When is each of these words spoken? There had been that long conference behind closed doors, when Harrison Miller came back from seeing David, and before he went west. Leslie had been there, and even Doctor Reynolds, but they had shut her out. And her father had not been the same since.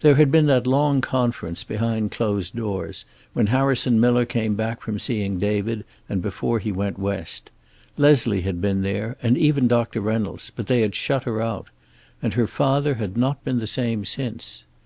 There 0.00 0.14
had 0.14 0.30
been 0.30 0.46
that 0.46 0.66
long 0.66 1.02
conference 1.02 1.62
behind 1.62 2.10
closed 2.10 2.56
doors, 2.56 3.04
when 3.34 3.48
Harrison 3.48 4.00
Miller 4.00 4.24
came 4.24 4.54
back 4.54 4.80
from 4.80 4.98
seeing 4.98 5.38
David, 5.38 5.84
and 6.08 6.22
before 6.22 6.58
he 6.58 6.72
went 6.72 6.98
west. 6.98 7.50
Leslie 7.98 8.40
had 8.40 8.62
been 8.62 8.80
there, 8.80 9.18
and 9.22 9.36
even 9.36 9.68
Doctor 9.68 10.00
Reynolds, 10.00 10.50
but 10.56 10.68
they 10.68 10.80
had 10.80 10.94
shut 10.94 11.24
her 11.24 11.42
out. 11.42 11.66
And 12.22 12.32
her 12.32 12.46
father 12.46 12.94
had 12.94 13.18
not 13.18 13.44
been 13.44 13.58
the 13.58 13.66
same 13.66 14.06
since. 14.06 14.64